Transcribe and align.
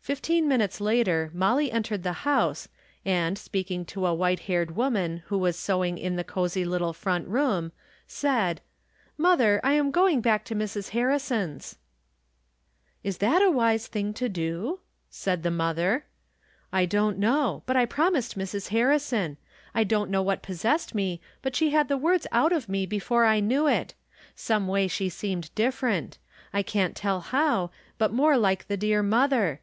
Fifteen 0.00 0.46
minutes 0.46 0.80
later 0.80 1.28
Molly 1.34 1.72
entered 1.72 2.04
the 2.04 2.12
house, 2.24 2.68
and, 3.04 3.36
speaking 3.36 3.84
to 3.86 4.06
a 4.06 4.14
white 4.14 4.38
haired 4.40 4.76
woman 4.76 5.24
who 5.26 5.36
was 5.36 5.58
sewing 5.58 5.98
in 5.98 6.14
the 6.14 6.22
cosy 6.22 6.64
little 6.64 6.92
front 6.92 7.26
room, 7.26 7.72
said:" 8.06 8.60
Mother, 9.18 9.60
I 9.64 9.72
am 9.72 9.90
going 9.90 10.20
back 10.20 10.44
to 10.46 10.54
Mrs. 10.54 10.90
Harrison's."" 10.90 11.78
Is 13.04 13.18
that 13.18 13.42
a 13.42 13.50
wise 13.50 13.88
thing 13.88 14.14
to 14.14 14.28
do?" 14.28 14.78
said 15.10 15.42
the 15.42 15.50
mo 15.50 15.74
ther." 15.74 16.04
I 16.72 16.86
don't 16.86 17.18
know, 17.18 17.64
but 17.66 17.76
I 17.76 17.84
promised 17.84 18.38
Mrs. 18.38 18.68
Harrison. 18.68 19.36
I 19.74 19.82
don't 19.82 20.12
know 20.12 20.22
what 20.22 20.42
possessed 20.44 20.94
me, 20.94 21.20
but 21.42 21.56
she 21.56 21.70
had 21.70 21.88
the 21.88 21.98
words 21.98 22.26
out 22.30 22.52
of 22.52 22.68
me 22.68 22.86
before 22.86 23.24
I 23.24 23.40
knew 23.40 23.66
it. 23.66 23.94
Someway 24.36 24.86
she 24.86 25.08
seemed 25.08 25.52
different. 25.56 26.18
I 26.52 26.62
can't 26.62 26.94
tell 26.94 27.18
how, 27.20 27.72
but 27.98 28.12
more 28.12 28.36
like 28.38 28.68
the 28.68 28.76
dear 28.76 29.02
mother. 29.02 29.60